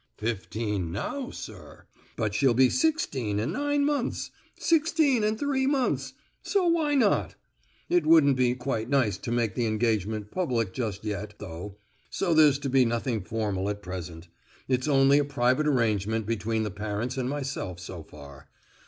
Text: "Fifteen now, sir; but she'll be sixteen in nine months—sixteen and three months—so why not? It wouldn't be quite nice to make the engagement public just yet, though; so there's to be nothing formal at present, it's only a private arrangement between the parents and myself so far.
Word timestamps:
"Fifteen 0.17 0.91
now, 0.91 1.29
sir; 1.29 1.85
but 2.15 2.33
she'll 2.33 2.55
be 2.55 2.71
sixteen 2.71 3.37
in 3.37 3.51
nine 3.51 3.85
months—sixteen 3.85 5.23
and 5.23 5.37
three 5.37 5.67
months—so 5.67 6.65
why 6.65 6.95
not? 6.95 7.35
It 7.87 8.07
wouldn't 8.07 8.35
be 8.35 8.55
quite 8.55 8.89
nice 8.89 9.19
to 9.19 9.31
make 9.31 9.53
the 9.53 9.67
engagement 9.67 10.31
public 10.31 10.73
just 10.73 11.05
yet, 11.05 11.35
though; 11.37 11.77
so 12.09 12.33
there's 12.33 12.57
to 12.65 12.69
be 12.69 12.83
nothing 12.83 13.21
formal 13.21 13.69
at 13.69 13.83
present, 13.83 14.27
it's 14.67 14.87
only 14.87 15.19
a 15.19 15.23
private 15.23 15.67
arrangement 15.67 16.25
between 16.25 16.63
the 16.63 16.71
parents 16.71 17.15
and 17.15 17.29
myself 17.29 17.79
so 17.79 18.01
far. 18.01 18.47